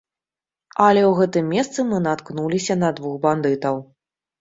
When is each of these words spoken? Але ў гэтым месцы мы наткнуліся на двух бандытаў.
Але 0.85 1.01
ў 1.09 1.11
гэтым 1.19 1.45
месцы 1.57 1.79
мы 1.91 2.01
наткнуліся 2.09 2.81
на 2.83 2.93
двух 3.01 3.15
бандытаў. 3.31 3.75